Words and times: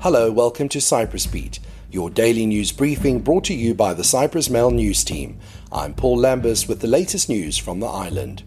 Hello, 0.00 0.30
welcome 0.30 0.68
to 0.68 0.80
Cyprus 0.80 1.26
Beat, 1.26 1.58
your 1.90 2.08
daily 2.08 2.46
news 2.46 2.70
briefing 2.70 3.18
brought 3.18 3.42
to 3.46 3.52
you 3.52 3.74
by 3.74 3.94
the 3.94 4.04
Cyprus 4.04 4.48
Mail 4.48 4.70
news 4.70 5.02
team. 5.02 5.40
I'm 5.72 5.92
Paul 5.92 6.18
Lambus 6.18 6.68
with 6.68 6.78
the 6.78 6.86
latest 6.86 7.28
news 7.28 7.58
from 7.58 7.80
the 7.80 7.88
island. 7.88 8.44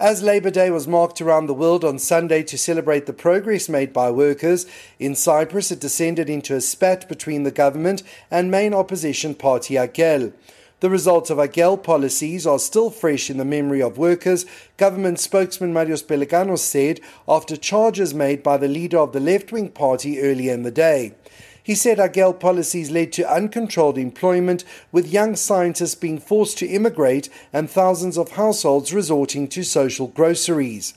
As 0.00 0.22
Labour 0.22 0.48
Day 0.48 0.70
was 0.70 0.88
marked 0.88 1.20
around 1.20 1.46
the 1.46 1.52
world 1.52 1.84
on 1.84 1.98
Sunday 1.98 2.42
to 2.44 2.56
celebrate 2.56 3.04
the 3.04 3.12
progress 3.12 3.68
made 3.68 3.92
by 3.92 4.10
workers, 4.10 4.64
in 4.98 5.14
Cyprus 5.14 5.70
it 5.70 5.80
descended 5.80 6.30
into 6.30 6.54
a 6.54 6.62
spat 6.62 7.06
between 7.06 7.42
the 7.42 7.50
government 7.50 8.02
and 8.30 8.50
main 8.50 8.72
opposition 8.72 9.34
party 9.34 9.74
AKEL. 9.74 10.32
The 10.80 10.90
results 10.90 11.30
of 11.30 11.38
AKEL 11.38 11.82
policies 11.82 12.46
are 12.46 12.58
still 12.58 12.90
fresh 12.90 13.30
in 13.30 13.38
the 13.38 13.46
memory 13.46 13.80
of 13.80 13.96
workers, 13.96 14.44
government 14.76 15.18
spokesman 15.18 15.72
Marios 15.72 16.04
Pelekanos 16.04 16.58
said 16.58 17.00
after 17.26 17.56
charges 17.56 18.12
made 18.12 18.42
by 18.42 18.58
the 18.58 18.68
leader 18.68 18.98
of 18.98 19.12
the 19.12 19.20
left 19.20 19.52
wing 19.52 19.70
party 19.70 20.20
earlier 20.20 20.52
in 20.52 20.64
the 20.64 20.70
day. 20.70 21.14
He 21.62 21.74
said 21.74 21.96
AKEL 21.96 22.38
policies 22.38 22.90
led 22.90 23.10
to 23.14 23.32
uncontrolled 23.32 23.96
employment, 23.96 24.64
with 24.92 25.10
young 25.10 25.34
scientists 25.34 25.94
being 25.94 26.18
forced 26.18 26.58
to 26.58 26.66
immigrate 26.66 27.30
and 27.54 27.70
thousands 27.70 28.18
of 28.18 28.32
households 28.32 28.92
resorting 28.92 29.48
to 29.48 29.62
social 29.62 30.08
groceries. 30.08 30.92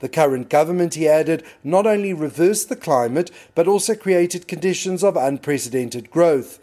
The 0.00 0.08
current 0.08 0.48
government, 0.48 0.94
he 0.94 1.06
added, 1.06 1.44
not 1.62 1.86
only 1.86 2.14
reversed 2.14 2.70
the 2.70 2.76
climate, 2.76 3.30
but 3.54 3.68
also 3.68 3.94
created 3.94 4.48
conditions 4.48 5.04
of 5.04 5.18
unprecedented 5.18 6.10
growth. 6.10 6.58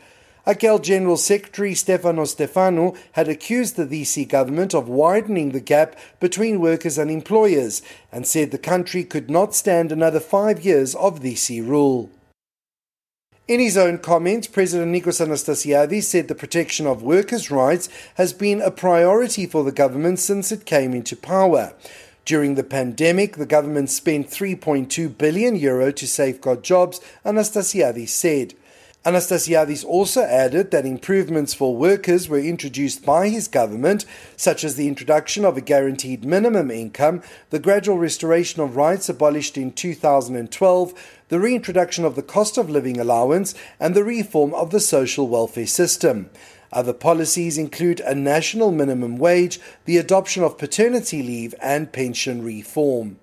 AKEL 0.47 0.79
General 0.79 1.17
Secretary 1.17 1.73
Stefanos 1.73 2.35
Stefanou 2.35 2.95
had 3.13 3.27
accused 3.27 3.75
the 3.75 3.85
Disy 3.85 4.27
government 4.27 4.75
of 4.75 4.87
widening 4.87 5.51
the 5.51 5.59
gap 5.59 5.95
between 6.19 6.61
workers 6.61 6.99
and 6.99 7.09
employers 7.09 7.81
and 8.11 8.27
said 8.27 8.51
the 8.51 8.59
country 8.59 9.03
could 9.03 9.27
not 9.27 9.55
stand 9.55 9.91
another 9.91 10.19
five 10.19 10.63
years 10.63 10.93
of 10.95 11.21
Disy 11.21 11.67
rule. 11.67 12.11
In 13.47 13.59
his 13.59 13.75
own 13.75 13.97
comments, 13.97 14.45
President 14.45 14.93
Nikos 14.93 15.23
Anastasiadis 15.23 16.03
said 16.03 16.27
the 16.27 16.35
protection 16.35 16.85
of 16.85 17.01
workers' 17.01 17.49
rights 17.49 17.89
has 18.15 18.31
been 18.31 18.61
a 18.61 18.71
priority 18.71 19.47
for 19.47 19.63
the 19.63 19.71
government 19.71 20.19
since 20.19 20.51
it 20.51 20.65
came 20.65 20.93
into 20.93 21.15
power. 21.15 21.73
During 22.23 22.55
the 22.55 22.63
pandemic, 22.63 23.37
the 23.37 23.45
government 23.45 23.91
spent 23.91 24.29
3.2 24.29 25.15
billion 25.15 25.55
euro 25.55 25.91
to 25.91 26.07
safeguard 26.07 26.63
jobs, 26.63 27.01
Anastasiadis 27.23 28.09
said. 28.09 28.55
Anastasiadis 29.05 29.85
also 29.85 30.23
added 30.23 30.71
that 30.71 30.83
improvements 30.83 31.53
for 31.53 31.75
workers 31.75 32.27
were 32.27 32.39
introduced 32.39 33.05
by 33.05 33.29
his 33.29 33.47
government, 33.47 34.03
such 34.35 34.63
as 34.63 34.75
the 34.75 34.87
introduction 34.87 35.45
of 35.45 35.55
a 35.55 35.61
guaranteed 35.61 36.25
minimum 36.25 36.71
income, 36.71 37.21
the 37.51 37.59
gradual 37.59 37.99
restoration 37.99 38.63
of 38.63 38.75
rights 38.75 39.07
abolished 39.07 39.59
in 39.59 39.71
2012, 39.71 41.21
the 41.29 41.39
reintroduction 41.39 42.03
of 42.03 42.15
the 42.15 42.23
cost 42.23 42.57
of 42.57 42.67
living 42.67 42.99
allowance, 42.99 43.53
and 43.79 43.93
the 43.93 44.03
reform 44.03 44.55
of 44.55 44.71
the 44.71 44.79
social 44.79 45.27
welfare 45.27 45.67
system. 45.67 46.31
Other 46.73 46.93
policies 46.93 47.59
include 47.59 47.99
a 47.99 48.15
national 48.15 48.71
minimum 48.71 49.17
wage, 49.17 49.59
the 49.85 49.97
adoption 49.97 50.43
of 50.43 50.57
paternity 50.57 51.21
leave, 51.21 51.53
and 51.61 51.91
pension 51.93 52.43
reform. 52.43 53.19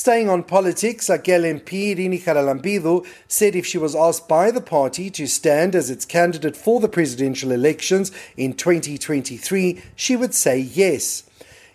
Staying 0.00 0.30
on 0.30 0.44
politics, 0.44 1.10
AKEL 1.10 1.60
MP 1.60 1.94
Irini 1.94 2.18
Charalambidou 2.18 3.06
said 3.28 3.54
if 3.54 3.66
she 3.66 3.76
was 3.76 3.94
asked 3.94 4.26
by 4.26 4.50
the 4.50 4.62
party 4.62 5.10
to 5.10 5.26
stand 5.26 5.74
as 5.74 5.90
its 5.90 6.06
candidate 6.06 6.56
for 6.56 6.80
the 6.80 6.88
presidential 6.88 7.52
elections 7.52 8.10
in 8.34 8.54
2023, 8.54 9.82
she 9.94 10.16
would 10.16 10.32
say 10.32 10.58
yes. 10.58 11.24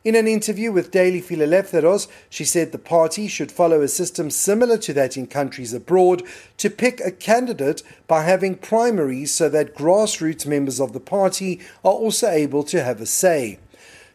In 0.03 0.15
an 0.15 0.27
interview 0.27 0.71
with 0.71 0.89
Daily 0.89 1.21
Phileleftheros, 1.21 2.07
she 2.27 2.45
said 2.45 2.71
the 2.71 2.79
party 2.79 3.27
should 3.27 3.51
follow 3.51 3.81
a 3.81 3.87
system 3.87 4.31
similar 4.31 4.79
to 4.79 4.93
that 4.93 5.17
in 5.17 5.27
countries 5.27 5.71
abroad 5.71 6.23
to 6.57 6.71
pick 6.71 7.00
a 7.01 7.11
candidate 7.11 7.83
by 8.07 8.23
having 8.23 8.55
primaries 8.55 9.35
so 9.35 9.50
that 9.50 9.75
grassroots 9.75 10.47
members 10.47 10.79
of 10.79 10.94
the 10.94 11.00
party 11.00 11.59
are 11.83 11.94
also 11.94 12.27
able 12.27 12.63
to 12.63 12.83
have 12.83 13.00
a 13.00 13.05
say. 13.05 13.59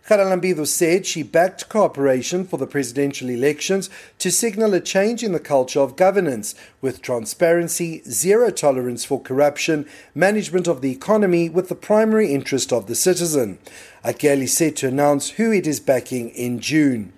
Charalambidou 0.08 0.66
said 0.66 1.06
she 1.06 1.22
backed 1.22 1.68
cooperation 1.68 2.44
for 2.44 2.56
the 2.56 2.66
presidential 2.66 3.28
elections 3.28 3.88
to 4.18 4.30
signal 4.30 4.74
a 4.74 4.80
change 4.80 5.22
in 5.22 5.32
the 5.32 5.38
culture 5.38 5.80
of 5.80 5.96
governance, 5.96 6.54
with 6.80 7.02
transparency, 7.02 8.02
zero 8.08 8.50
tolerance 8.50 9.04
for 9.04 9.20
corruption, 9.20 9.86
management 10.14 10.66
of 10.66 10.80
the 10.80 10.90
economy 10.90 11.48
with 11.48 11.68
the 11.68 11.74
primary 11.74 12.32
interest 12.32 12.72
of 12.72 12.86
the 12.86 12.94
citizen. 12.94 13.58
AKEL 14.04 14.42
is 14.42 14.56
said 14.56 14.74
to 14.76 14.88
announce 14.88 15.30
who 15.30 15.52
it 15.52 15.66
is 15.66 15.80
backing 15.80 16.30
in 16.30 16.58
June. 16.58 17.12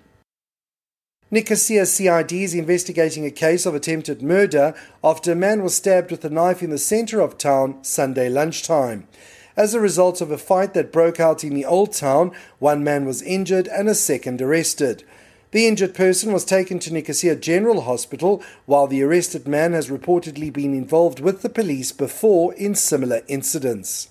Nicosia 1.30 1.86
CID 1.86 2.32
is 2.32 2.52
investigating 2.52 3.24
a 3.24 3.30
case 3.30 3.64
of 3.64 3.74
attempted 3.74 4.20
murder 4.20 4.74
after 5.02 5.32
a 5.32 5.34
man 5.34 5.62
was 5.62 5.74
stabbed 5.74 6.10
with 6.10 6.22
a 6.26 6.30
knife 6.30 6.62
in 6.62 6.68
the 6.68 6.76
centre 6.76 7.22
of 7.22 7.38
town 7.38 7.82
Sunday 7.82 8.28
lunchtime. 8.28 9.08
As 9.56 9.74
a 9.74 9.80
result 9.80 10.20
of 10.20 10.30
a 10.30 10.38
fight 10.38 10.72
that 10.74 10.92
broke 10.92 11.20
out 11.20 11.44
in 11.44 11.54
the 11.54 11.64
Old 11.64 11.92
Town, 11.92 12.32
one 12.58 12.82
man 12.82 13.04
was 13.04 13.20
injured 13.22 13.68
and 13.68 13.88
a 13.88 13.94
second 13.94 14.40
arrested. 14.40 15.04
The 15.50 15.66
injured 15.66 15.94
person 15.94 16.32
was 16.32 16.46
taken 16.46 16.78
to 16.78 16.92
Nicosia 16.92 17.36
General 17.36 17.82
Hospital, 17.82 18.42
while 18.64 18.86
the 18.86 19.02
arrested 19.02 19.46
man 19.46 19.74
has 19.74 19.90
reportedly 19.90 20.50
been 20.50 20.72
involved 20.72 21.20
with 21.20 21.42
the 21.42 21.50
police 21.50 21.92
before 21.92 22.54
in 22.54 22.74
similar 22.74 23.20
incidents. 23.28 24.08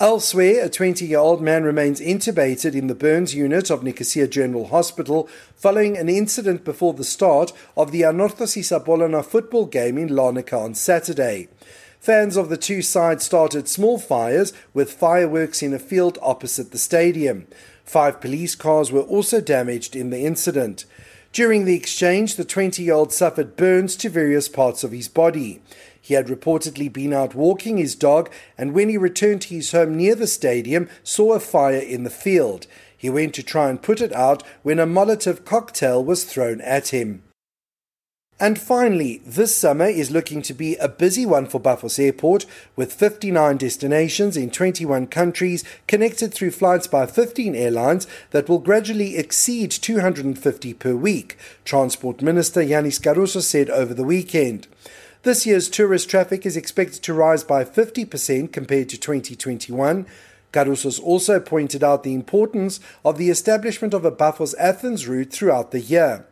Elsewhere, 0.00 0.64
a 0.64 0.68
20 0.68 1.06
year 1.06 1.18
old 1.18 1.40
man 1.40 1.62
remains 1.62 2.00
intubated 2.00 2.74
in 2.74 2.88
the 2.88 2.94
burns 2.94 3.34
unit 3.34 3.70
of 3.70 3.82
Nicosia 3.84 4.26
General 4.26 4.68
Hospital 4.68 5.28
following 5.54 5.96
an 5.96 6.08
incident 6.08 6.64
before 6.64 6.94
the 6.94 7.04
start 7.04 7.52
of 7.76 7.92
the 7.92 8.02
Anorthosis 8.02 8.70
Apollona 8.76 9.24
football 9.24 9.66
game 9.66 9.98
in 9.98 10.08
Larnaca 10.08 10.56
on 10.56 10.74
Saturday. 10.74 11.48
Fans 12.00 12.36
of 12.36 12.48
the 12.48 12.56
two 12.56 12.80
sides 12.80 13.24
started 13.24 13.68
small 13.68 13.98
fires 13.98 14.52
with 14.72 14.92
fireworks 14.92 15.62
in 15.62 15.74
a 15.74 15.78
field 15.78 16.16
opposite 16.22 16.70
the 16.70 16.78
stadium. 16.78 17.46
Five 17.84 18.20
police 18.20 18.54
cars 18.54 18.92
were 18.92 19.02
also 19.02 19.40
damaged 19.40 19.96
in 19.96 20.10
the 20.10 20.24
incident. 20.24 20.84
During 21.32 21.64
the 21.64 21.74
exchange, 21.74 22.36
the 22.36 22.44
20 22.44 22.82
year 22.82 22.94
old 22.94 23.12
suffered 23.12 23.56
burns 23.56 23.96
to 23.96 24.08
various 24.08 24.48
parts 24.48 24.84
of 24.84 24.92
his 24.92 25.08
body. 25.08 25.60
He 26.00 26.14
had 26.14 26.28
reportedly 26.28 26.90
been 26.90 27.12
out 27.12 27.34
walking 27.34 27.76
his 27.76 27.94
dog 27.94 28.30
and 28.56 28.72
when 28.72 28.88
he 28.88 28.96
returned 28.96 29.42
to 29.42 29.54
his 29.54 29.72
home 29.72 29.96
near 29.96 30.14
the 30.14 30.26
stadium, 30.26 30.88
saw 31.02 31.32
a 31.34 31.40
fire 31.40 31.78
in 31.78 32.04
the 32.04 32.10
field. 32.10 32.66
He 32.96 33.10
went 33.10 33.34
to 33.34 33.42
try 33.42 33.68
and 33.68 33.82
put 33.82 34.00
it 34.00 34.12
out 34.12 34.42
when 34.62 34.78
a 34.78 34.86
Molotov 34.86 35.44
cocktail 35.44 36.02
was 36.02 36.24
thrown 36.24 36.60
at 36.62 36.88
him. 36.88 37.22
And 38.40 38.56
finally, 38.56 39.20
this 39.26 39.56
summer 39.56 39.86
is 39.86 40.12
looking 40.12 40.42
to 40.42 40.54
be 40.54 40.76
a 40.76 40.88
busy 40.88 41.26
one 41.26 41.46
for 41.46 41.58
Paphos 41.58 41.98
Airport, 41.98 42.46
with 42.76 42.92
59 42.92 43.56
destinations 43.56 44.36
in 44.36 44.50
21 44.50 45.08
countries 45.08 45.64
connected 45.88 46.32
through 46.32 46.52
flights 46.52 46.86
by 46.86 47.06
15 47.06 47.56
airlines 47.56 48.06
that 48.30 48.48
will 48.48 48.60
gradually 48.60 49.16
exceed 49.16 49.72
250 49.72 50.72
per 50.74 50.94
week, 50.94 51.36
Transport 51.64 52.22
Minister 52.22 52.60
Yanis 52.60 53.00
Karousos 53.00 53.42
said 53.42 53.70
over 53.70 53.92
the 53.92 54.04
weekend. 54.04 54.68
This 55.24 55.44
year's 55.44 55.68
tourist 55.68 56.08
traffic 56.08 56.46
is 56.46 56.56
expected 56.56 57.02
to 57.02 57.14
rise 57.14 57.42
by 57.42 57.64
50% 57.64 58.52
compared 58.52 58.88
to 58.90 58.96
2021. 58.96 60.06
Karousos 60.52 61.02
also 61.02 61.40
pointed 61.40 61.82
out 61.82 62.04
the 62.04 62.14
importance 62.14 62.78
of 63.04 63.18
the 63.18 63.30
establishment 63.30 63.94
of 63.94 64.04
a 64.04 64.12
Paphos 64.12 64.54
Athens 64.54 65.08
route 65.08 65.32
throughout 65.32 65.72
the 65.72 65.80
year. 65.80 66.24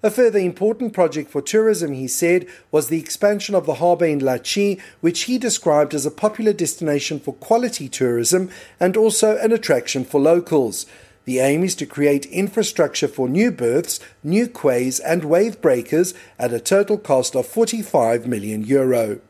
A 0.00 0.12
further 0.12 0.38
important 0.38 0.92
project 0.92 1.28
for 1.28 1.42
tourism, 1.42 1.92
he 1.92 2.06
said, 2.06 2.46
was 2.70 2.86
the 2.86 3.00
expansion 3.00 3.56
of 3.56 3.66
the 3.66 3.74
harbour 3.74 4.04
in 4.04 4.20
Latchi, 4.20 4.80
which 5.00 5.22
he 5.22 5.38
described 5.38 5.92
as 5.92 6.06
a 6.06 6.10
popular 6.12 6.52
destination 6.52 7.18
for 7.18 7.34
quality 7.34 7.88
tourism 7.88 8.48
and 8.78 8.96
also 8.96 9.36
an 9.38 9.50
attraction 9.50 10.04
for 10.04 10.20
locals. 10.20 10.86
The 11.24 11.40
aim 11.40 11.64
is 11.64 11.74
to 11.76 11.84
create 11.84 12.26
infrastructure 12.26 13.08
for 13.08 13.28
new 13.28 13.50
berths, 13.50 13.98
new 14.22 14.46
quays, 14.46 15.00
and 15.00 15.24
wave 15.24 15.60
breakers 15.60 16.14
at 16.38 16.52
a 16.52 16.60
total 16.60 16.96
cost 16.96 17.34
of 17.34 17.46
45 17.46 18.24
million 18.24 18.62
euro. 18.62 19.20